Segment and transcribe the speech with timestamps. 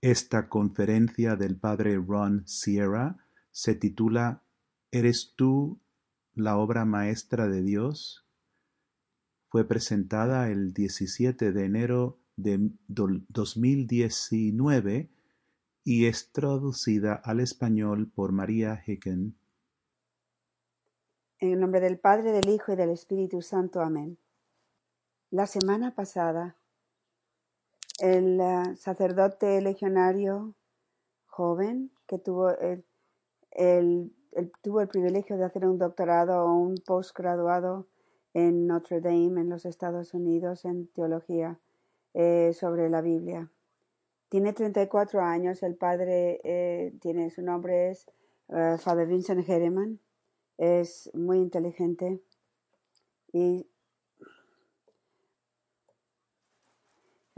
[0.00, 3.16] Esta conferencia del padre Ron Sierra
[3.50, 4.44] se titula
[4.92, 5.80] ¿Eres tú
[6.34, 8.24] la obra maestra de Dios?
[9.48, 15.10] Fue presentada el 17 de enero de 2019
[15.82, 19.36] y es traducida al español por María Hicken.
[21.40, 23.80] En el nombre del Padre, del Hijo y del Espíritu Santo.
[23.80, 24.16] Amén.
[25.30, 26.56] La semana pasada,
[27.98, 30.54] el uh, sacerdote legionario
[31.26, 32.84] joven que tuvo el,
[33.52, 37.86] el, el, tuvo el privilegio de hacer un doctorado o un postgraduado
[38.34, 41.58] en Notre Dame, en los Estados Unidos, en teología
[42.14, 43.50] eh, sobre la Biblia.
[44.28, 48.06] Tiene 34 años, el padre eh, tiene, su nombre es
[48.48, 50.00] uh, Father Vincent Hereman
[50.58, 52.20] es muy inteligente
[53.32, 53.66] y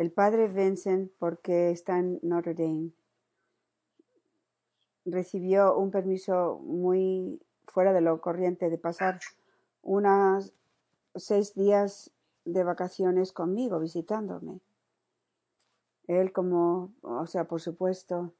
[0.00, 2.90] el padre Vincent, porque está en Notre Dame,
[5.04, 9.20] recibió un permiso muy fuera de lo corriente de pasar
[9.82, 10.54] unos
[11.16, 12.12] seis días
[12.46, 14.62] de vacaciones conmigo, visitándome.
[16.06, 18.32] Él como, o sea, por supuesto,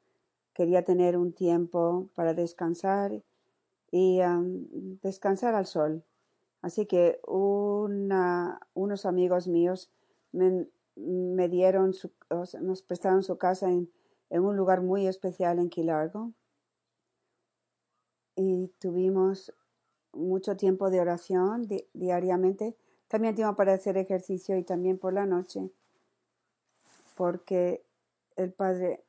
[0.54, 3.22] quería tener un tiempo para descansar
[3.90, 4.66] y um,
[5.02, 6.04] descansar al sol.
[6.62, 9.92] Así que una, unos amigos míos
[10.32, 10.66] me,
[11.00, 13.90] me dieron, su, o nos prestaron su casa en,
[14.30, 16.32] en, un lugar muy especial en Quilargo
[18.36, 19.52] y tuvimos
[20.12, 22.76] mucho tiempo de oración di, diariamente,
[23.08, 25.70] también tiempo para hacer ejercicio y también por la noche,
[27.16, 27.84] porque
[28.36, 29.04] el padre,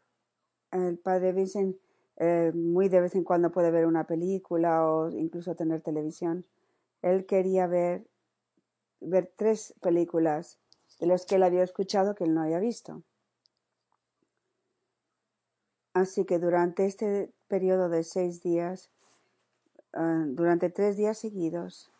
[0.71, 1.77] el padre Vincent
[2.17, 6.45] eh, muy de vez en cuando puede ver una película o incluso tener televisión.
[7.01, 8.05] Él quería ver,
[8.99, 10.59] ver tres películas
[11.01, 13.01] de los que él había escuchado que él no había visto.
[15.93, 18.91] Así que durante este periodo de seis días,
[19.93, 21.91] uh, durante tres días seguidos,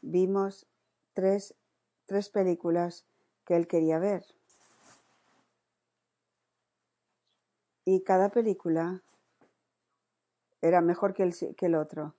[0.00, 0.66] vimos
[1.12, 1.54] tres,
[2.06, 3.04] tres películas
[3.44, 4.24] que él quería ver.
[7.84, 9.02] Y cada película
[10.62, 12.14] era mejor que el, que el otro.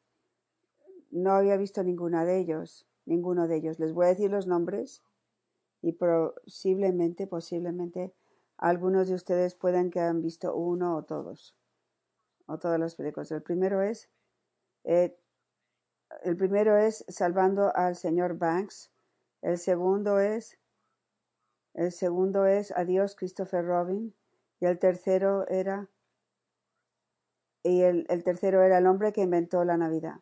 [1.10, 3.80] No había visto ninguna de ellos, ninguno de ellos.
[3.80, 5.02] Les voy a decir los nombres
[5.82, 8.14] y posiblemente, posiblemente,
[8.58, 11.56] algunos de ustedes puedan que han visto uno o todos,
[12.46, 13.32] o todas las películas.
[13.32, 14.10] El primero es,
[14.84, 15.18] eh,
[16.24, 18.92] el primero es Salvando al señor Banks.
[19.42, 20.60] El segundo es,
[21.74, 24.14] el segundo es Adiós Christopher Robin.
[24.60, 25.90] Y el tercero era
[27.64, 30.20] y el, el, tercero era el hombre que inventó la Navidad.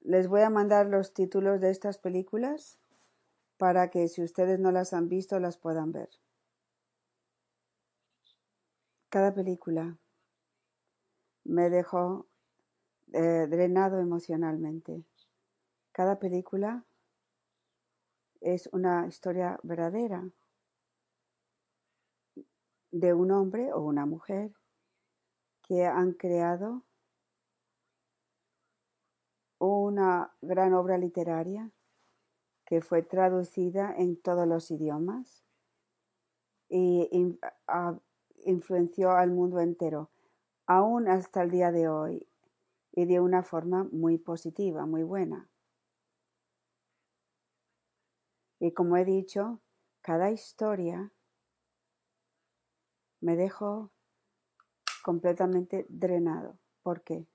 [0.00, 2.78] Les voy a mandar los títulos de estas películas
[3.62, 6.08] para que si ustedes no las han visto las puedan ver.
[9.08, 9.96] Cada película
[11.44, 12.26] me dejó
[13.12, 15.04] eh, drenado emocionalmente.
[15.92, 16.84] Cada película
[18.40, 20.28] es una historia verdadera
[22.90, 24.50] de un hombre o una mujer
[25.68, 26.82] que han creado
[29.60, 31.70] una gran obra literaria
[32.72, 35.44] que fue traducida en todos los idiomas
[36.70, 37.06] y
[38.46, 40.10] influenció al mundo entero,
[40.64, 42.26] aún hasta el día de hoy,
[42.92, 45.50] y de una forma muy positiva, muy buena.
[48.58, 49.60] Y como he dicho,
[50.00, 51.12] cada historia
[53.20, 53.92] me dejó
[55.04, 56.58] completamente drenado.
[56.82, 57.26] ¿Por qué?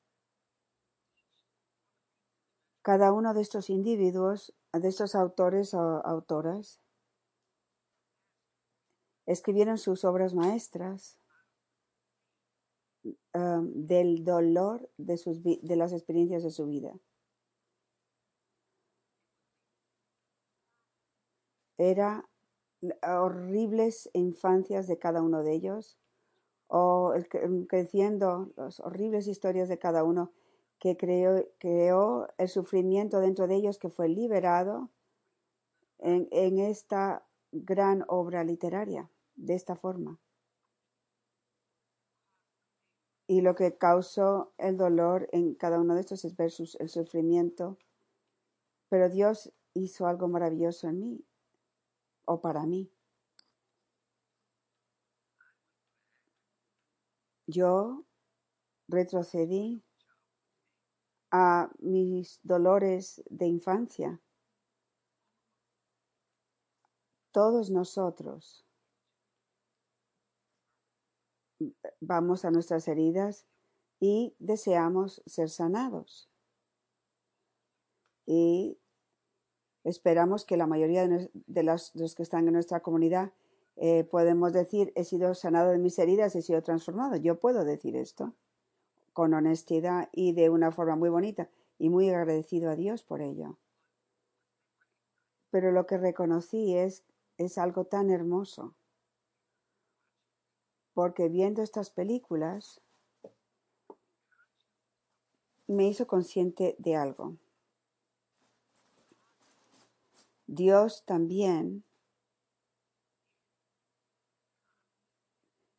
[2.82, 6.82] Cada uno de estos individuos, de estos autores o autoras,
[9.26, 11.20] escribieron sus obras maestras
[13.34, 16.94] um, del dolor de, sus, de las experiencias de su vida.
[21.78, 22.28] Era
[23.04, 26.00] horribles infancias de cada uno de ellos,
[26.68, 27.28] o el,
[27.68, 30.32] creciendo las horribles historias de cada uno
[30.80, 34.90] que creó, creó el sufrimiento dentro de ellos que fue liberado
[36.00, 40.20] en, en esta gran obra literaria, de esta forma.
[43.28, 47.78] Y lo que causó el dolor en cada uno de estos es el sufrimiento.
[48.90, 51.26] Pero Dios hizo algo maravilloso en mí,
[52.26, 52.90] o para mí.
[57.48, 58.06] Yo
[58.88, 59.84] retrocedí
[61.40, 64.20] a mis dolores de infancia.
[67.32, 68.66] Todos nosotros
[72.00, 73.46] vamos a nuestras heridas
[74.00, 76.28] y deseamos ser sanados.
[78.26, 78.80] Y
[79.84, 83.32] esperamos que la mayoría de, los, que están en nuestra comunidad
[83.76, 87.16] eh, podemos decir, he sido sanado de mis heridas, he sido transformado.
[87.16, 88.34] Yo puedo decir esto
[89.18, 91.50] con honestidad y de una forma muy bonita
[91.80, 93.58] y muy agradecido a Dios por ello.
[95.50, 97.04] Pero lo que reconocí es,
[97.40, 98.76] es algo tan hermoso,
[100.94, 102.80] porque viendo estas películas
[105.66, 107.38] me hizo consciente de algo.
[110.46, 111.84] Dios también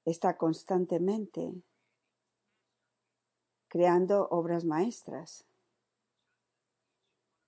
[0.04, 1.54] está constantemente
[3.68, 5.44] creando obras maestras.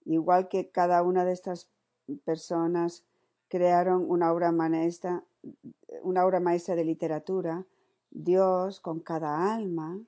[0.05, 1.69] Igual que cada una de estas
[2.25, 3.05] personas
[3.49, 5.25] crearon una obra maestra,
[6.02, 7.67] una obra maestra de literatura,
[8.11, 10.00] Dios con cada alma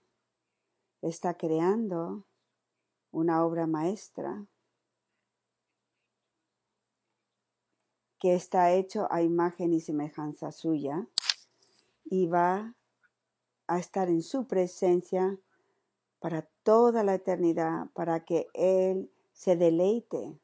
[1.03, 2.25] está creando
[3.11, 4.47] una obra maestra
[8.19, 11.07] que está hecho a imagen y semejanza suya
[12.05, 12.77] y va
[13.67, 15.39] a estar en su presencia
[16.23, 20.39] para toda la eternidad, para que Él se deleite.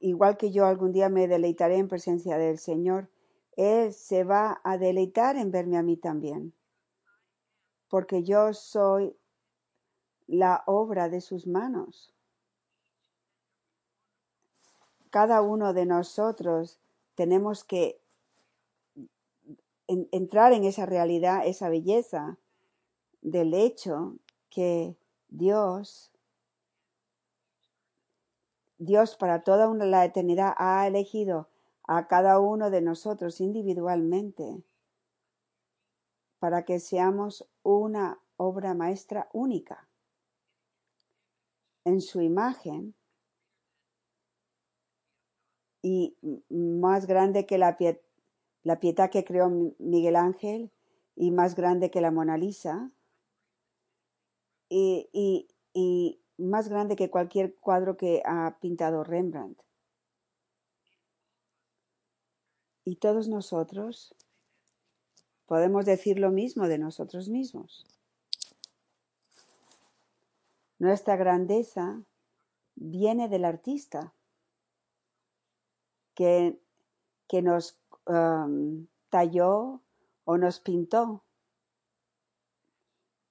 [0.00, 3.08] Igual que yo algún día me deleitaré en presencia del Señor,
[3.56, 6.52] Él se va a deleitar en verme a mí también,
[7.88, 9.16] porque yo soy
[10.26, 12.12] la obra de sus manos
[15.12, 16.80] cada uno de nosotros
[17.14, 18.01] tenemos que
[19.86, 22.38] entrar en esa realidad, esa belleza
[23.20, 24.16] del hecho
[24.50, 24.96] que
[25.28, 26.10] Dios,
[28.78, 31.48] Dios para toda una, la eternidad ha elegido
[31.84, 34.62] a cada uno de nosotros individualmente
[36.38, 39.88] para que seamos una obra maestra única
[41.84, 42.94] en su imagen
[45.82, 46.16] y
[46.48, 47.76] más grande que la,
[48.62, 50.70] la piedad que creó Miguel Ángel
[51.16, 52.90] y más grande que la Mona Lisa
[54.68, 59.60] y, y, y más grande que cualquier cuadro que ha pintado Rembrandt.
[62.84, 64.14] Y todos nosotros
[65.46, 67.84] podemos decir lo mismo de nosotros mismos.
[70.78, 72.02] Nuestra grandeza
[72.74, 74.12] viene del artista
[76.14, 76.58] que,
[77.28, 77.76] que nos
[78.06, 79.82] um, talló
[80.24, 81.24] o nos pintó,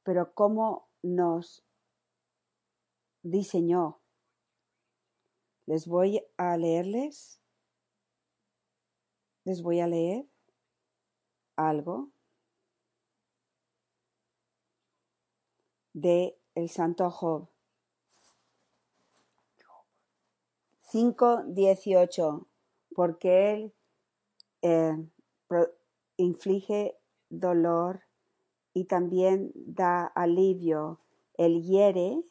[0.04, 1.64] pero cómo nos
[3.24, 4.02] diseñó.
[5.66, 7.42] Les voy a leerles,
[9.44, 10.28] les voy a leer
[11.56, 12.12] algo
[15.94, 17.50] de el Santo Job.
[20.92, 22.48] 5.18
[22.94, 23.74] porque Él
[24.62, 24.96] eh,
[26.18, 26.98] inflige
[27.30, 28.02] dolor
[28.74, 31.00] y también da alivio.
[31.36, 32.22] Él hiere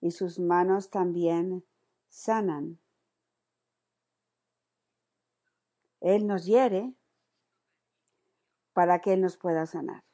[0.00, 1.64] y sus manos también
[2.08, 2.78] sanan.
[6.00, 6.94] Él nos hiere
[8.72, 10.04] para que Él nos pueda sanar.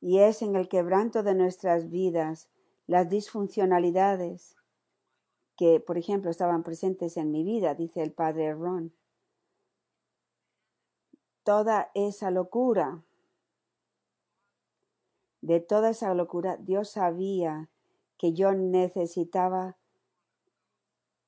[0.00, 2.48] Y es en el quebranto de nuestras vidas
[2.88, 4.56] las disfuncionalidades
[5.62, 8.92] que, por ejemplo, estaban presentes en mi vida, dice el padre Ron.
[11.44, 13.04] Toda esa locura,
[15.40, 17.70] de toda esa locura, Dios sabía
[18.18, 19.76] que yo necesitaba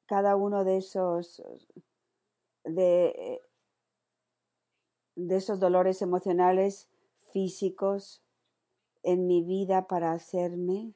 [0.06, 1.40] cada uno de esos
[2.64, 3.40] de,
[5.14, 6.88] de esos dolores emocionales,
[7.30, 8.20] físicos
[9.04, 10.92] en mi vida para hacerme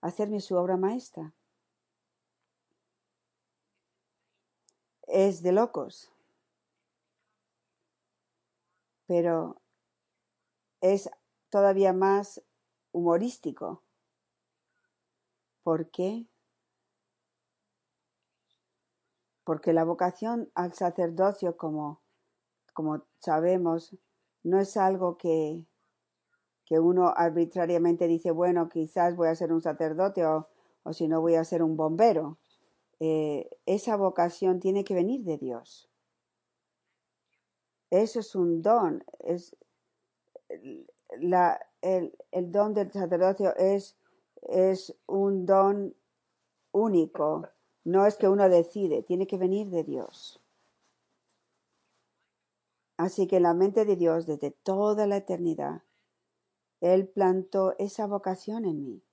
[0.00, 1.34] hacerme su obra maestra.
[5.16, 6.10] Es de locos,
[9.06, 9.62] pero
[10.80, 11.08] es
[11.50, 12.42] todavía más
[12.90, 13.84] humorístico.
[15.62, 16.26] ¿Por qué?
[19.44, 22.02] Porque la vocación al sacerdocio, como,
[22.72, 23.96] como sabemos,
[24.42, 25.64] no es algo que
[26.66, 30.48] que uno arbitrariamente dice, bueno, quizás voy a ser un sacerdote o,
[30.92, 32.38] si no voy a ser un bombero.
[33.00, 35.90] Eh, esa vocación tiene que venir de Dios.
[37.90, 39.04] Eso es un don.
[39.20, 39.56] Es
[41.20, 43.96] la, el, el, don del sacerdocio es,
[44.42, 45.94] es un don
[46.72, 47.48] único
[47.84, 50.40] No es que uno decide, tiene que venir de Dios.
[52.96, 55.82] Así que en la mente de Dios, desde toda la eternidad,
[56.80, 59.03] Él plantó esa vocación en mí.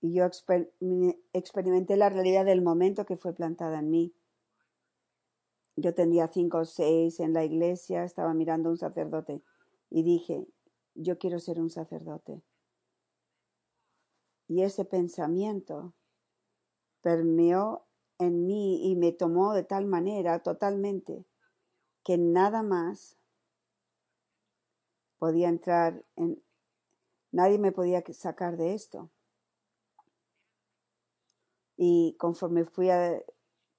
[0.00, 4.14] Y yo experimenté la realidad del momento que fue plantada en mí.
[5.76, 9.42] Yo tenía cinco o seis en la iglesia, estaba mirando a un sacerdote
[9.90, 10.46] y dije,
[10.94, 12.42] yo quiero ser un sacerdote.
[14.48, 15.94] Y ese pensamiento
[17.02, 17.86] permeó
[18.18, 21.24] en mí y me tomó de tal manera totalmente
[22.02, 23.16] que nada más
[25.18, 26.42] podía entrar en...
[27.32, 29.10] Nadie me podía sacar de esto.
[31.82, 32.90] Y conforme fui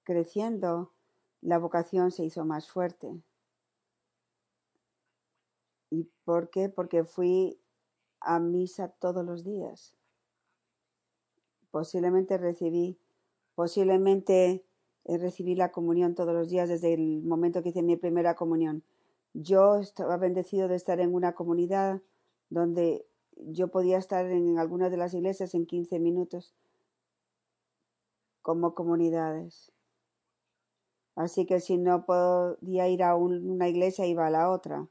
[0.04, 0.92] creciendo,
[1.40, 3.22] la vocación se hizo más fuerte.
[5.92, 6.68] ¿Y por qué?
[6.68, 7.60] Porque fui
[8.20, 9.96] a misa todos los días.
[11.70, 12.98] Posiblemente recibí,
[13.54, 14.66] posiblemente
[15.06, 18.84] eh, recibí la comunión todos los días desde el momento que hice mi primera comunión.
[19.36, 22.02] Yo estaba bendecido de estar en una comunidad
[22.50, 23.06] donde
[23.38, 26.56] yo podía estar en algunas de las iglesias en 15 minutos
[28.42, 29.72] como comunidades.
[31.16, 34.88] Así que si no podía ir a una iglesia, iba a la otra.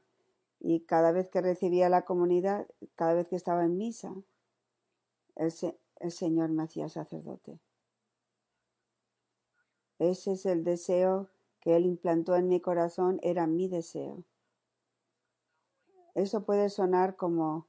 [0.59, 4.13] Y cada vez que recibía la comunidad, cada vez que estaba en misa,
[5.35, 5.51] el,
[5.99, 7.59] el Señor me hacía sacerdote.
[9.97, 11.29] Ese es el deseo
[11.59, 14.23] que Él implantó en mi corazón, era mi deseo.
[16.13, 17.67] Eso puede sonar como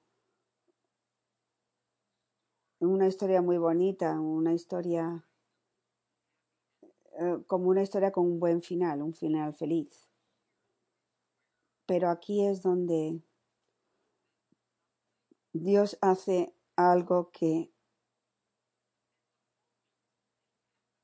[2.80, 5.24] una historia muy bonita, una historia
[7.46, 10.08] como una historia con un buen final, un final feliz.
[11.86, 13.20] Pero aquí es donde
[15.52, 17.72] Dios hace algo que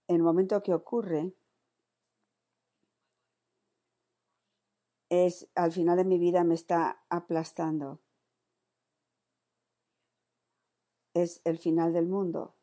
[0.09, 1.35] en el momento que ocurre
[5.11, 8.01] es al final de mi vida me está aplastando.
[11.15, 12.58] Es el final del mundo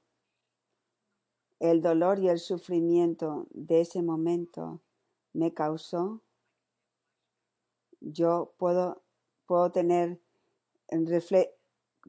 [1.71, 4.81] el dolor y el sufrimiento de ese momento
[5.33, 6.21] me causó,
[8.01, 9.01] yo puedo,
[9.45, 10.19] puedo tener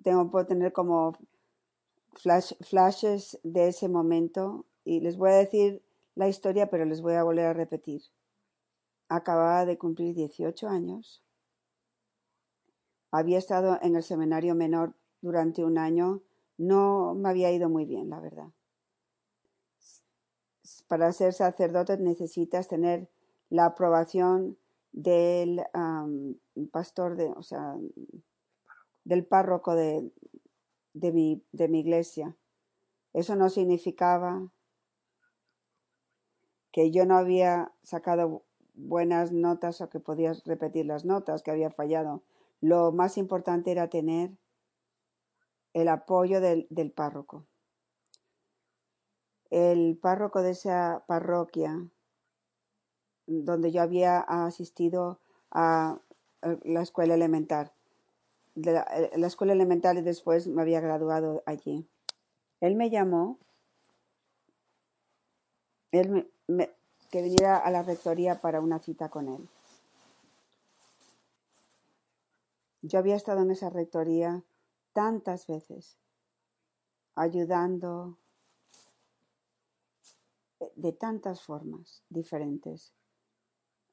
[0.03, 1.15] tengo, puedo tener como
[2.13, 5.83] flashes de ese momento y les voy a decir
[6.15, 8.03] la historia, pero les voy a volver a repetir.
[9.09, 11.23] Acababa de cumplir 18 años.
[13.11, 16.23] Había estado en el seminario menor durante un año.
[16.59, 18.56] No me había ido muy bien, la verdad
[20.89, 23.09] para ser sacerdote necesitas tener
[23.51, 24.57] la aprobación
[24.93, 25.65] del
[26.73, 27.77] pastor, de, o sea,
[29.05, 30.11] del párroco de,
[30.95, 32.37] de, mi, de mi iglesia.
[33.13, 34.51] Eso no significaba
[36.73, 41.71] que yo no había sacado buenas notas o que podías repetir las notas, que había
[41.71, 42.23] fallado.
[42.61, 44.37] Lo más importante era tener
[45.73, 47.47] el apoyo del, del párroco
[49.51, 51.89] el párroco de esa parroquia
[53.27, 55.99] donde yo había asistido a
[56.65, 57.73] la escuela elemental.
[58.55, 61.87] De la, eh, escuela elemental y después me había graduado allí.
[62.61, 63.39] Él me llamó,
[65.93, 66.71] él me,
[67.11, 69.49] que viniera a la rectoría para una cita con él.
[72.83, 74.45] Yo había estado en esa rectoría
[74.93, 75.99] tantas veces,
[77.15, 78.17] ayudando,
[80.75, 82.95] de tantas formas diferentes.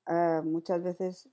[0.06, 1.30] Ah, muchas veces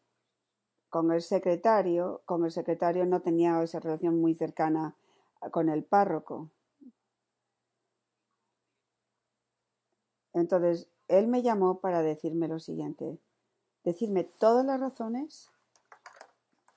[0.89, 4.97] con el secretario, con el secretario no tenía esa relación muy cercana
[5.53, 6.51] con el párroco.
[10.33, 13.19] Entonces, él me llamó para decirme lo siguiente,
[13.85, 15.51] decirme todas las razones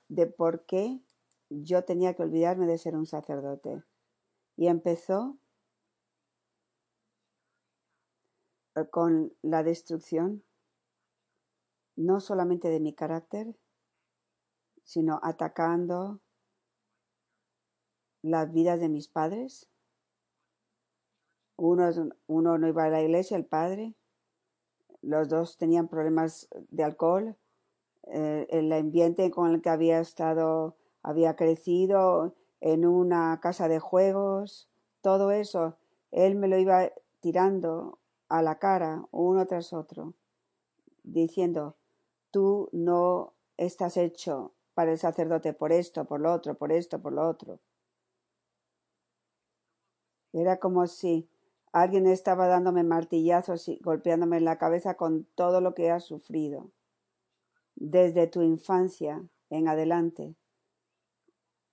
[0.08, 1.00] de por qué
[1.50, 3.82] yo tenía que olvidarme de ser un sacerdote.
[4.56, 5.38] Y empezó
[8.14, 10.42] Eh, con la destrucción
[11.96, 13.56] no solamente de mi carácter,
[14.82, 16.20] sino atacando
[18.22, 19.70] las vidas de mis padres.
[21.56, 21.88] Uno,
[22.26, 23.94] uno no iba a la iglesia, el padre.
[25.02, 27.36] Los dos tenían problemas de alcohol.
[28.08, 34.70] Eh, el ambiente con el que había estado, había crecido en una casa de juegos,
[35.02, 35.76] todo eso,
[36.12, 36.90] él me lo iba
[37.20, 40.14] tirando a la cara uno tras otro,
[41.02, 41.76] diciendo,
[42.30, 47.12] tú no estás hecho para el sacerdote por esto, por lo otro, por esto, por
[47.12, 47.60] lo otro.
[50.32, 51.28] Era como si
[51.72, 56.70] alguien estaba dándome martillazos y golpeándome en la cabeza con todo lo que has sufrido
[57.76, 60.34] desde tu infancia en adelante.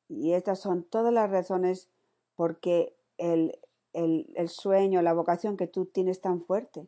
[0.08, 1.90] Y estas son todas las razones
[2.36, 3.58] porque el,
[3.94, 6.88] el, el sueño, la vocación que tú tienes tan fuerte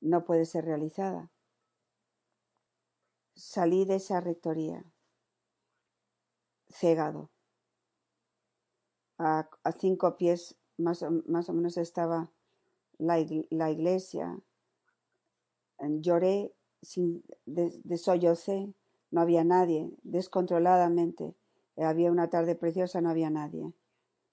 [0.00, 1.30] no puede ser realizada.
[3.34, 4.84] Salí de esa rectoría
[6.68, 7.30] cegado.
[9.18, 12.32] A, a cinco pies más o, más o menos estaba
[12.98, 14.38] la, la iglesia.
[15.78, 17.24] Lloré sin
[19.10, 21.34] no había nadie, descontroladamente.
[21.76, 23.72] Había una tarde preciosa, no había nadie.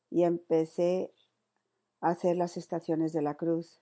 [0.10, 1.13] Y empecé
[2.01, 3.79] hacer las estaciones de la cruz.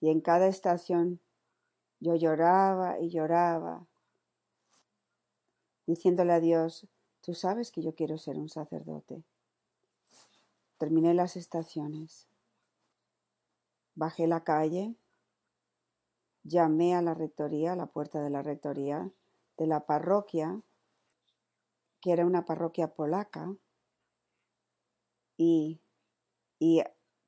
[0.00, 1.20] Y en cada estación
[2.00, 3.86] yo lloraba y lloraba,
[5.86, 6.86] diciéndole a Dios,
[7.22, 9.22] tú sabes que yo quiero ser un sacerdote.
[10.78, 12.26] Terminé las estaciones,
[13.94, 14.94] bajé la calle,
[16.42, 19.10] llamé a la rectoría, a la puerta de la rectoría
[19.56, 20.60] de la parroquia,
[22.00, 23.54] que era una parroquia polaca,
[25.36, 25.80] y,
[26.58, 26.82] y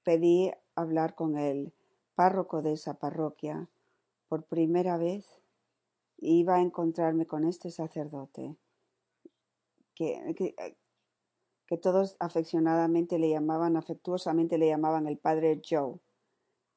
[0.06, 1.72] pedí hablar con el
[2.14, 3.68] párroco de esa parroquia.
[4.28, 5.26] Por primera vez
[6.18, 8.54] iba a encontrarme con este sacerdote,
[9.96, 10.54] que,
[11.66, 15.98] que, todos afeccionadamente le llamaban, afectuosamente le llamaban el padre Joe.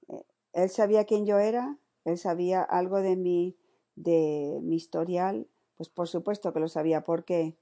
[0.08, 3.56] Eh, Él sabía quién yo era, él sabía algo de mi,
[3.96, 7.04] de mi historial, pues por supuesto que lo sabía.
[7.04, 7.56] ¿Por qué?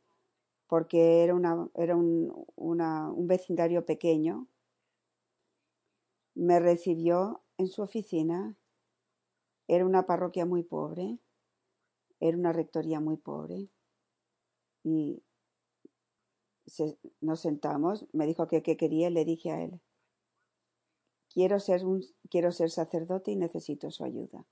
[0.68, 4.48] Porque era, una, era un, un vecindario pequeño.
[6.38, 8.56] Me recibió en su oficina.
[9.68, 11.18] Era una parroquia muy pobre.
[12.20, 13.70] Era una rectoría muy pobre.
[14.84, 15.24] Y
[17.22, 18.06] nos sentamos.
[18.14, 19.08] Me dijo que quería.
[19.08, 19.82] y Le dije a él,
[21.34, 24.46] quiero ser, un, quiero ser sacerdote y necesito su ayuda.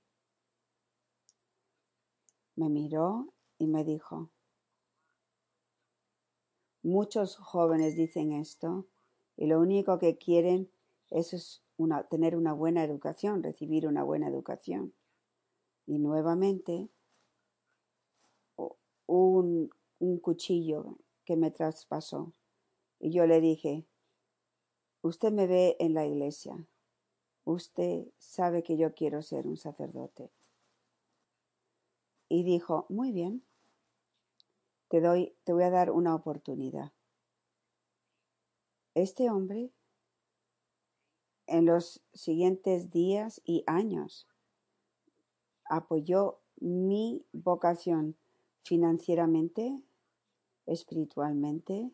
[2.55, 4.31] Me miró y me dijo,
[6.81, 8.87] muchos jóvenes dicen esto
[9.37, 10.71] y lo único que quieren
[11.11, 11.64] es
[12.09, 14.93] tener una buena educación, recibir una buena educación.
[15.85, 16.89] Y nuevamente
[19.05, 22.33] un, un cuchillo que me traspasó.
[22.99, 23.85] Y yo le dije,
[25.01, 26.67] usted me ve en la iglesia,
[27.43, 30.31] usted sabe que yo quiero ser un sacerdote.
[32.27, 33.43] Y dijo, muy bien,
[34.87, 36.91] te doy, te voy a dar una oportunidad.
[38.95, 39.71] Este hombre,
[41.47, 44.27] en los siguientes días y años,
[45.69, 48.17] apoyó mi vocación
[48.63, 49.81] financieramente,
[50.65, 51.91] espiritualmente,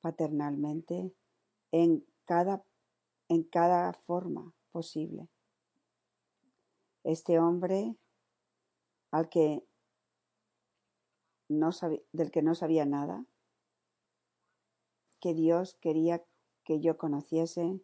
[0.00, 1.14] paternalmente,
[1.72, 2.64] en cada,
[3.28, 5.28] en cada forma posible.
[7.02, 7.96] Este hombre
[9.10, 9.66] al que
[11.48, 13.26] no sabía, del que no sabía nada,
[15.20, 16.24] que Dios quería
[16.64, 17.80] que yo conociese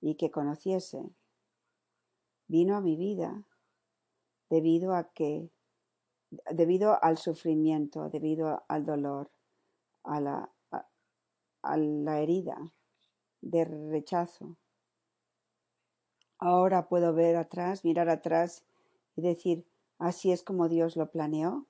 [0.00, 1.10] y que conociese,
[2.46, 3.44] vino a mi vida
[4.50, 5.50] debido a que
[6.50, 9.30] debido al sufrimiento, debido al dolor,
[10.04, 10.86] a la, a,
[11.62, 12.72] a la herida
[13.40, 14.56] de rechazo.
[16.38, 18.64] Ahora puedo ver atrás, mirar atrás
[19.16, 19.66] y decir,
[19.98, 21.66] así es como Dios lo planeó.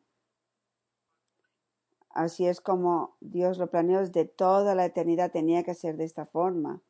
[2.19, 6.27] Así es como Dios lo planeó desde toda la eternidad, tenía que ser de esta
[6.27, 6.83] forma,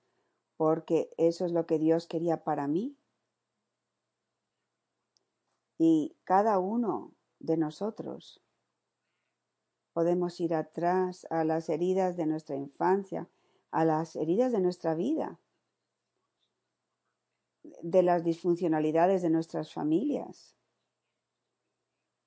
[0.57, 2.97] porque eso es lo que Dios quería para mí.
[5.77, 8.41] Y cada uno de nosotros
[9.93, 13.29] podemos ir atrás a las heridas de nuestra infancia,
[13.71, 15.38] a las heridas de nuestra vida,
[17.83, 20.55] de las disfuncionalidades de nuestras familias.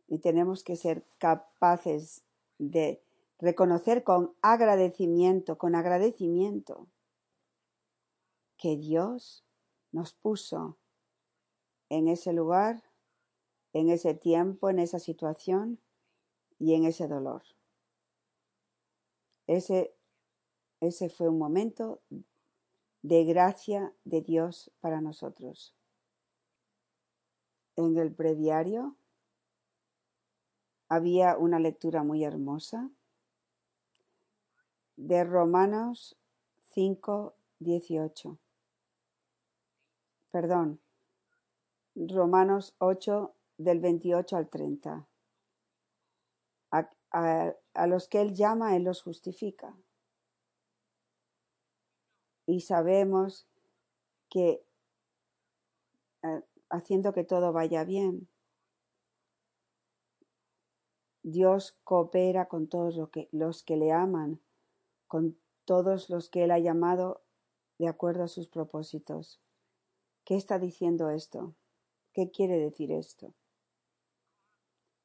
[0.07, 2.25] Y tenemos que ser capaces
[2.61, 3.01] de
[3.39, 6.87] reconocer con agradecimiento, con agradecimiento,
[8.55, 9.43] que Dios
[9.91, 10.77] nos puso
[11.89, 12.83] en ese lugar,
[13.73, 15.79] en ese tiempo, en esa situación
[16.59, 17.41] y en ese dolor.
[19.47, 19.95] Ese,
[20.79, 22.03] ese fue un momento
[23.01, 25.75] de gracia de Dios para nosotros.
[27.75, 28.95] En el breviario
[30.91, 32.89] había una lectura muy hermosa
[34.97, 36.17] de Romanos
[36.73, 38.37] 5, 18.
[40.31, 40.81] Perdón,
[41.95, 45.07] Romanos 8, del 28 al 30.
[46.71, 49.73] A, a, a, los que Él llama, Él los justifica.
[52.45, 53.47] Y sabemos
[54.29, 54.61] que
[56.23, 58.27] eh, haciendo que todo vaya bien.
[61.23, 62.95] Dios coopera con todos
[63.31, 64.41] los que, le aman,
[65.07, 67.21] con todos los que Él ha llamado
[67.77, 69.39] de acuerdo a sus propósitos.
[70.23, 71.55] ¿Qué está diciendo esto?
[72.13, 73.33] ¿Qué quiere decir esto?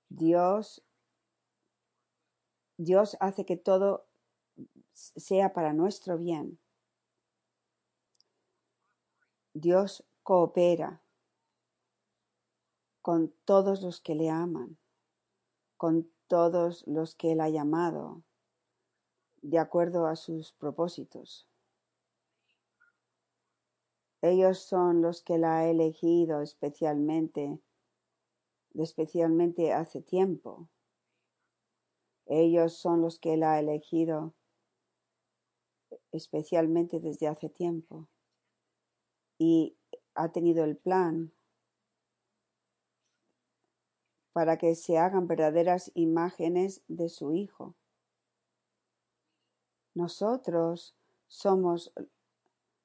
[0.09, 0.83] Dios,
[2.77, 4.07] Dios hace que todo
[4.93, 6.59] sea para nuestro bien.
[9.53, 11.01] Dios coopera
[13.03, 14.77] con todos los que le aman,
[15.77, 18.23] con todos los que Él ha llamado,
[19.43, 21.49] de acuerdo a sus propósitos.
[24.23, 27.61] Ellos son los que la ha elegido especialmente,
[28.75, 30.69] especialmente hace tiempo.
[32.27, 34.35] Ellos son los que la ha elegido
[36.11, 38.09] especialmente desde hace tiempo.
[39.39, 39.77] Y
[40.15, 41.33] ha tenido el plan
[44.37, 47.75] para que se hagan verdaderas imágenes de su Hijo.
[49.95, 50.95] Nosotros
[51.27, 51.91] somos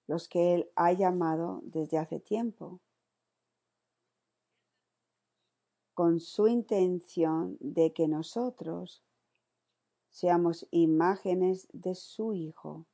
[0.08, 2.80] los que Él ha llamado desde hace tiempo,
[5.94, 9.04] con su intención de que nosotros
[10.10, 12.86] seamos imágenes de su Hijo.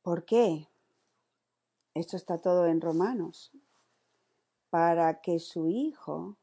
[0.00, 0.70] ¿Por qué?
[1.92, 3.52] Esto está todo en Romanos,
[4.76, 6.36] para que su hijo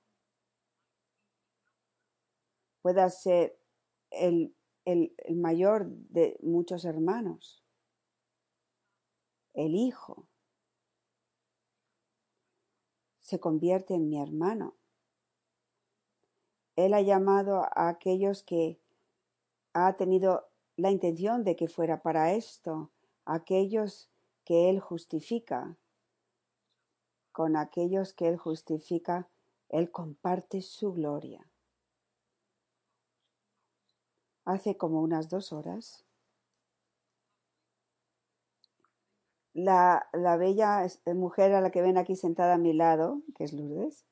[2.82, 3.60] pueda ser
[4.10, 7.64] el, el, mayor de muchos hermanos,
[9.54, 10.26] el hijo,
[13.22, 14.74] se convierte en mi hermano.
[16.76, 18.80] Él ha llamado a aquellos que
[19.74, 22.90] ha tenido la intención de que fuera para esto,
[23.26, 24.10] aquellos
[24.44, 25.78] que Él justifica,
[27.34, 29.28] con aquellos que Él justifica,
[29.68, 31.46] Él comparte su gloria.
[34.46, 36.06] Hace como unas dos horas,
[39.54, 43.54] la, la bella mujer a la que ven aquí sentada a mi lado, que es
[43.54, 44.06] Lourdes,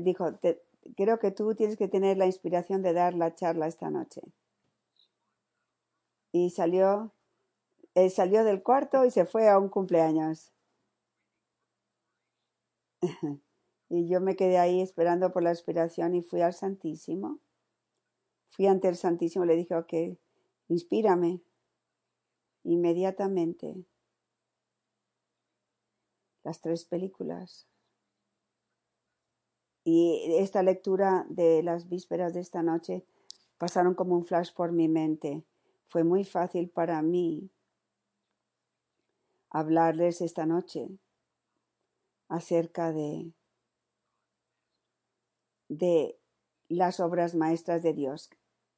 [0.00, 0.38] dijo,
[0.96, 4.22] creo que tú tienes que tener la inspiración de dar la charla esta noche.
[6.32, 7.12] Y salió,
[7.94, 10.52] él salió del cuarto y se fue a un cumpleaños.
[13.88, 17.40] Y yo me quedé ahí esperando por la inspiración y fui al Santísimo.
[18.50, 19.92] Fui ante el Santísimo y le dije, ok,
[20.68, 21.40] inspírame.
[22.64, 23.84] Inmediatamente.
[26.42, 27.68] Las tres películas.
[29.84, 33.04] Y esta lectura de las vísperas de esta noche
[33.58, 35.44] pasaron como un flash por mi mente.
[35.86, 37.50] Fue muy fácil para mí
[39.50, 40.98] hablarles esta noche
[42.28, 43.32] acerca de,
[45.68, 46.18] de
[46.68, 48.30] las obras maestras de Dios,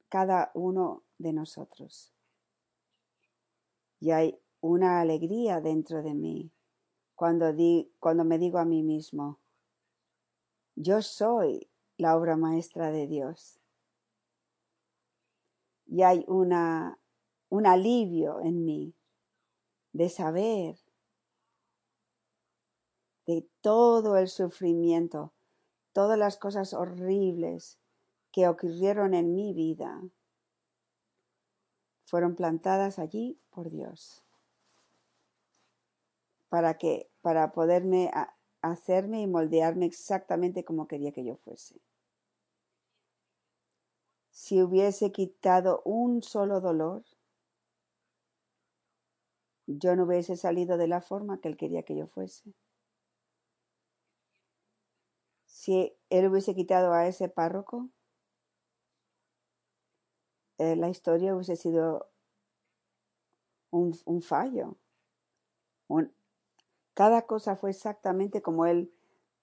[0.09, 2.13] cada uno de nosotros.
[4.01, 6.51] Y hay una alegría dentro de mí
[7.15, 9.39] cuando, di, cuando me digo a mí mismo,
[10.77, 13.59] yo soy la obra maestra de Dios.
[15.87, 16.99] Y hay una,
[17.49, 18.95] un alivio en mí
[19.93, 20.79] de saber
[23.29, 25.35] de todo el sufrimiento,
[25.93, 27.79] todas las cosas horribles
[28.33, 30.03] que ocurrieron en mi vida,
[32.07, 34.25] fueron plantadas allí por Dios.
[36.49, 38.11] Para que, para poderme
[38.63, 41.83] hacerme y moldearme exactamente como quería que yo fuese.
[44.31, 47.05] Si hubiese quitado un solo dolor,
[49.67, 52.55] yo no hubiese salido de la forma que él quería que yo fuese.
[55.69, 57.91] Si él hubiese quitado a ese párroco,
[60.57, 62.09] eh, la historia hubiese sido
[63.71, 64.77] un, fallo.
[66.95, 68.91] cada cosa fue exactamente como él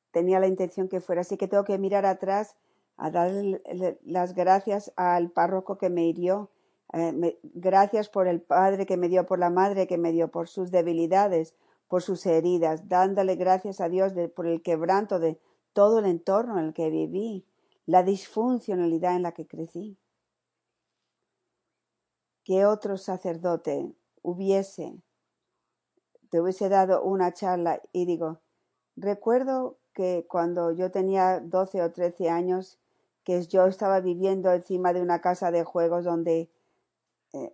[0.10, 1.22] tenía la intención que fuera.
[1.22, 2.56] Así que tengo que mirar atrás
[2.98, 3.62] a darle
[4.04, 6.50] las gracias al párroco que me hirió.
[6.94, 10.48] Eh, gracias por el padre que me dio, por la madre que me dio, por
[10.48, 11.54] sus debilidades,
[11.88, 15.40] por sus heridas, dándole gracias a Dios por el quebranto de,
[15.76, 17.46] todo el entorno en el que viví,
[17.86, 19.98] la disfuncionalidad en la que crecí.
[22.46, 24.96] Que otro sacerdote hubiese,
[26.30, 28.40] te hubiese dado una charla y digo,
[28.96, 32.80] recuerdo que cuando yo tenía 12 o 13 años,
[33.26, 36.50] que yo estaba viviendo encima de una casa de juegos donde
[37.34, 37.54] eh,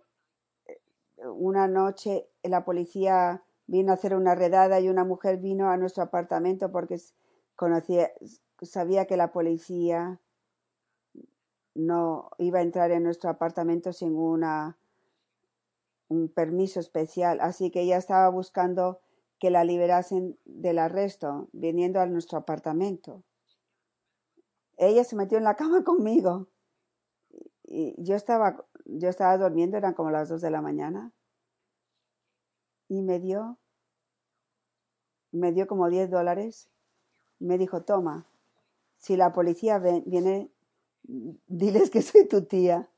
[1.24, 6.04] una noche la policía vino a hacer una redada y una mujer vino a nuestro
[6.04, 7.00] apartamento porque
[7.56, 8.10] conocía,
[8.62, 10.20] sabía que la policía
[11.74, 14.76] no iba a entrar en nuestro apartamento sin una,
[16.08, 17.40] un permiso especial.
[17.40, 19.00] Así que ella estaba buscando
[19.38, 23.24] que la liberasen del arresto, viniendo a nuestro apartamento.
[24.76, 26.48] Ella se metió en la cama conmigo.
[27.64, 31.12] Y yo estaba, yo estaba durmiendo, eran como las dos de la mañana.
[32.88, 33.58] Y me dio,
[35.30, 36.68] me dio como 10 dólares.
[37.42, 38.26] Me dijo, toma,
[38.98, 40.48] si la policía viene,
[41.02, 42.88] diles que soy tu tía.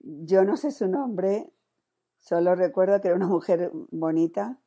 [0.00, 1.52] Yo no sé su nombre,
[2.18, 4.58] solo recuerdo que era una mujer bonita,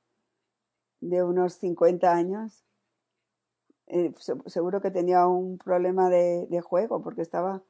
[1.01, 2.63] de unos 50 años.
[3.87, 4.13] Eh,
[4.45, 7.61] seguro que tenía un problema de, juego porque estaba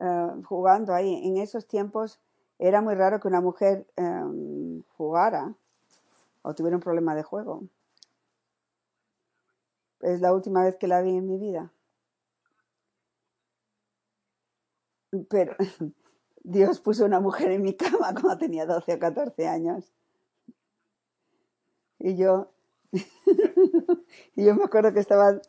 [0.00, 1.26] uh, jugando ahí.
[1.26, 2.20] En esos tiempos
[2.58, 5.54] era muy raro que una mujer um, jugara
[6.42, 7.62] o tuviera un problema de juego.
[10.04, 11.72] Es la última vez que la vi en mi vida.
[15.30, 15.56] Pero
[16.44, 19.92] Dios puso una mujer en mi cama cuando tenía 12 o 14 años.
[21.98, 22.52] Y yo,
[24.36, 25.40] y yo me acuerdo que estaba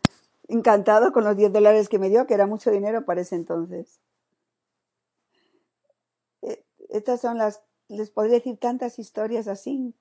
[0.48, 4.00] encantado con los 10 dólares que me dio, que era mucho dinero para ese entonces.
[6.44, 9.94] Eh, estas son las, les podría decir tantas historias así.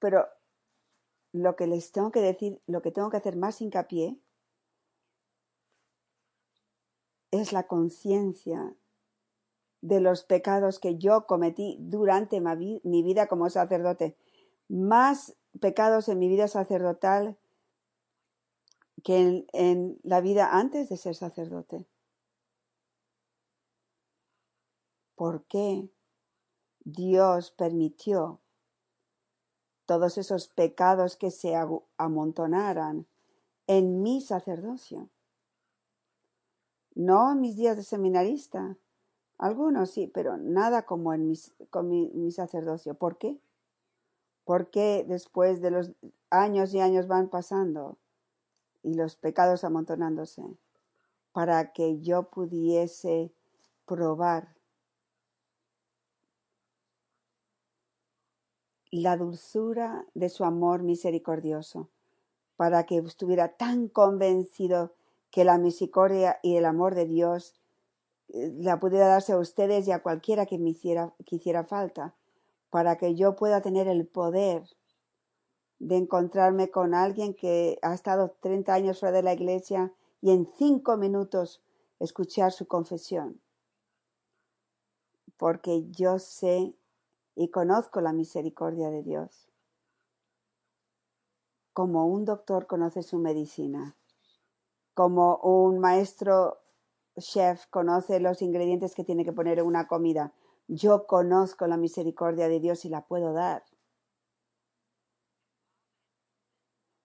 [0.00, 0.26] Pero
[1.32, 4.18] lo que les tengo que decir, lo que tengo que hacer más hincapié
[7.30, 8.76] es la conciencia
[9.80, 14.16] de los pecados que yo cometí durante mi vida como sacerdote.
[14.68, 17.36] Más pecados en mi vida sacerdotal
[19.02, 21.84] que en, en, la vida antes de ser sacerdote.
[25.16, 25.88] ¿Por qué
[26.84, 28.41] Dios permitió
[29.86, 31.54] todos esos pecados que se
[31.96, 33.06] amontonaran
[33.66, 35.08] en mi sacerdocio?
[36.94, 38.76] No en mis días de seminarista.
[39.38, 41.32] Algunos sí, pero nada como en
[41.70, 42.94] con mi, mi sacerdocio.
[42.94, 43.40] ¿Por qué?
[44.44, 45.92] Porque después de los
[46.30, 47.98] años y años van pasando
[48.82, 50.42] y los pecados amontonándose,
[51.32, 53.32] para que yo pudiese
[53.86, 54.54] probar
[58.92, 61.88] la dulzura de su amor misericordioso,
[62.56, 64.92] para que estuviera tan convencido
[65.30, 67.54] que la misericordia y el amor de Dios
[68.28, 72.14] eh, la pudiera darse a ustedes y a cualquiera que me hiciera, que falta,
[72.68, 74.68] para que yo pueda tener el poder
[75.78, 80.46] de encontrarme con alguien que ha estado 30 años fuera de la iglesia y en
[80.58, 81.62] cinco minutos
[81.98, 83.40] escuchar su confesión.
[85.38, 86.74] Porque yo sé
[87.34, 89.48] y conozco la misericordia de Dios.
[91.72, 93.96] Como un doctor conoce su medicina,
[94.94, 96.58] como un maestro
[97.18, 100.34] chef conoce los ingredientes que tiene que poner en una comida,
[100.68, 103.64] yo conozco la misericordia de Dios y la puedo dar.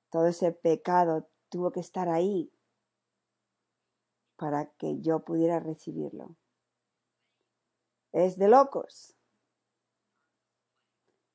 [0.10, 2.52] Todo ese pecado tuvo que estar ahí
[4.38, 6.36] para que yo pudiera recibirlo.
[8.14, 9.17] Es de locos.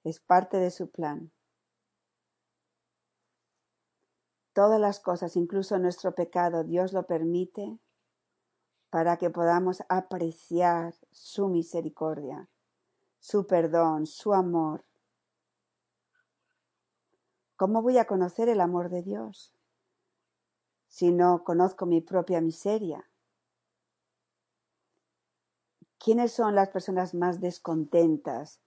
[0.05, 1.31] Es parte de su plan.
[4.53, 7.79] Todas las cosas, incluso nuestro pecado, Dios lo permite
[8.91, 12.49] para que podamos apreciar su misericordia,
[13.19, 14.85] su perdón, su amor
[17.63, 19.55] ¿Cómo voy a conocer el amor de Dios
[20.89, 23.09] si no conozco mi propia miseria?
[25.97, 28.59] ¿Quiénes son las personas más descontentas?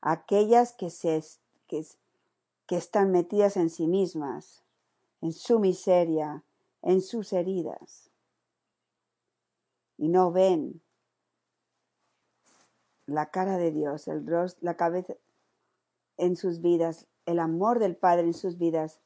[0.00, 1.22] Aquellas que, se,
[1.66, 1.84] que,
[2.68, 4.62] están metidas en sí mismas,
[5.20, 6.44] en su miseria,
[6.82, 8.10] en sus heridas,
[9.96, 10.80] y no ven
[13.06, 15.14] la cara de Dios, el rostro, la cabeza
[16.18, 19.00] en sus vidas, el amor del Padre en sus vidas,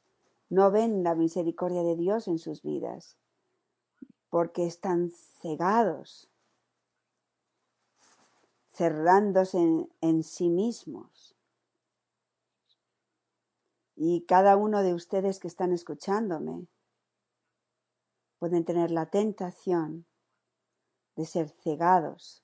[0.49, 3.17] no ven la misericordia de Dios en sus vidas,
[4.29, 6.29] porque están cegados,
[8.73, 11.35] cerrándose en, sí mismos.
[13.95, 16.65] Y cada uno de ustedes que están escuchándome
[18.39, 20.05] pueden tener la tentación
[21.15, 22.43] de ser cegados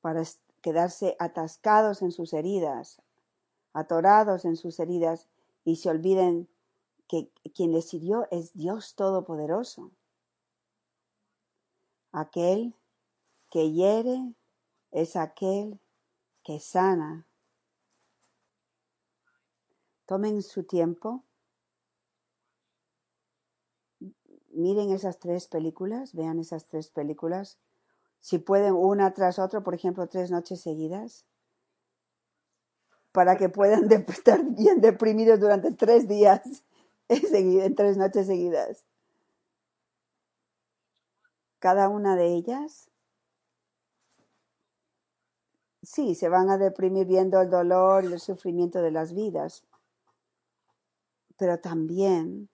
[0.00, 0.22] para
[0.62, 3.02] quedarse atascados en sus heridas,
[3.74, 5.28] atorados en sus heridas
[5.64, 6.48] y se olviden
[7.08, 9.90] que quien les hirió es Dios Todopoderoso.
[12.12, 12.74] Aquel
[13.50, 14.34] que hiere
[14.90, 15.80] es aquel
[16.42, 17.26] que sana.
[20.06, 21.24] Tomen su tiempo.
[24.50, 27.58] Miren esas tres películas, vean esas tres películas.
[28.20, 31.26] Si pueden una tras otra, por ejemplo, tres noches seguidas,
[33.12, 36.64] para que puedan estar bien deprimidos durante tres días,
[37.08, 38.84] en tres noches seguidas.
[41.58, 42.90] Cada una de ellas,
[45.86, 49.64] sí, se van a deprimir viendo el dolor y el sufrimiento de las vidas,
[51.38, 52.48] pero también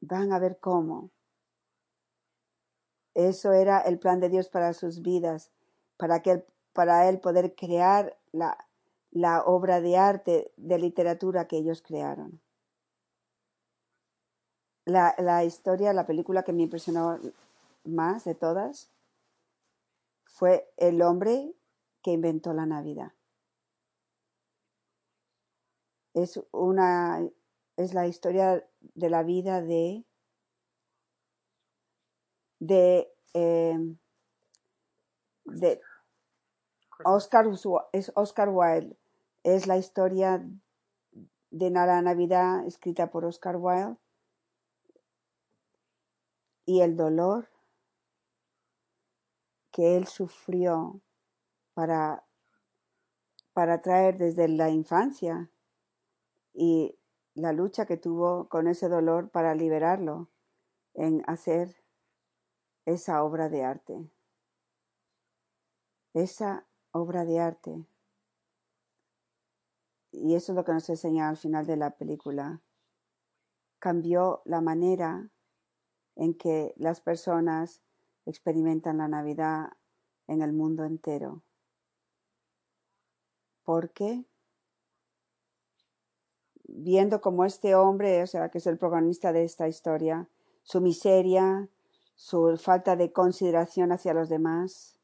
[0.00, 1.10] van a ver cómo
[3.14, 5.50] eso era el plan de Dios para sus vidas,
[5.96, 8.58] para que para él poder crear la,
[9.10, 12.40] la obra de arte, de literatura que ellos crearon.
[14.84, 17.18] La, la historia, la película que me impresionó
[17.84, 18.90] más de todas
[20.36, 21.54] fue El hombre
[22.02, 23.12] que inventó la Navidad.
[26.12, 27.26] Es una
[27.78, 30.04] es la historia de la vida de
[32.58, 33.78] de eh,
[35.46, 35.80] de
[37.02, 37.46] Oscar
[37.92, 38.94] es Oscar Wilde.
[39.42, 40.46] Es la historia
[41.50, 43.96] de la Navidad escrita por Oscar Wilde
[46.66, 47.48] y el dolor
[49.76, 51.02] que él sufrió
[51.74, 52.24] para,
[53.52, 55.50] para traer desde la infancia
[56.54, 56.98] y
[57.34, 60.30] la lucha que tuvo con ese dolor para liberarlo
[60.94, 61.76] en hacer
[62.86, 64.10] esa obra de arte.
[66.14, 67.84] Esa obra de arte.
[70.10, 72.62] Y eso es lo que nos enseña al final de la película.
[73.78, 75.28] Cambió la manera
[76.14, 77.82] en que las personas
[78.26, 79.70] experimentan la Navidad
[80.26, 81.42] en el mundo entero.
[83.64, 84.24] Porque
[86.68, 90.28] viendo como este hombre, o sea, que es el protagonista de esta historia,
[90.62, 91.68] su miseria,
[92.16, 94.98] su falta de consideración hacia los demás,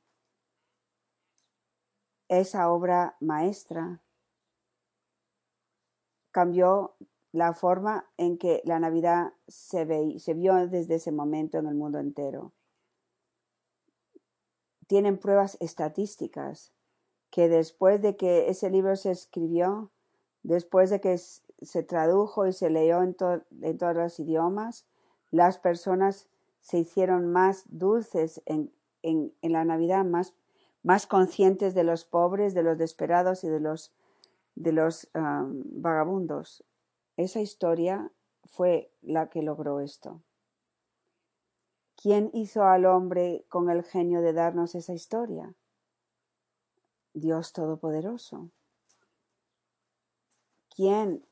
[2.28, 4.00] esa obra maestra
[6.30, 6.94] cambió
[7.30, 11.74] la forma en que la Navidad se, ve, se vio desde ese momento en el
[11.74, 12.52] mundo entero.
[14.92, 16.74] Tienen pruebas estadísticas
[17.31, 19.90] que después de que ese libro se escribió,
[20.42, 24.85] después de que se tradujo y se leyó en, to- en todos los idiomas,
[25.31, 26.28] las personas
[26.61, 28.70] se hicieron más dulces en,
[29.40, 33.94] la Navidad, más, conscientes de los pobres, de los desesperados y de los,
[35.14, 36.66] vagabundos.
[37.16, 38.12] Esa historia
[38.44, 40.20] fue la que logró esto.
[42.02, 45.54] ¿Quién hizo al hombre con el genio de darnos esa historia?
[47.14, 48.50] Dios Todopoderoso.
[50.74, 51.24] ¿Quién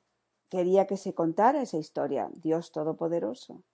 [0.48, 2.30] quería que se contara esa historia?
[2.34, 3.64] Dios Todopoderoso.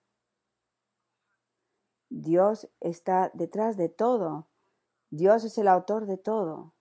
[2.08, 4.48] Dios está detrás de todo.
[5.10, 6.72] Dios es el autor de todo.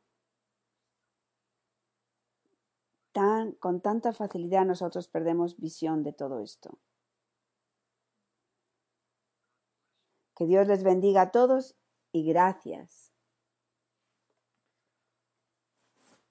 [3.12, 6.80] Tan, con tanta facilidad nosotros perdemos visión de todo esto.
[10.36, 11.76] Que Dios les bendiga a todos
[12.12, 13.14] y gracias.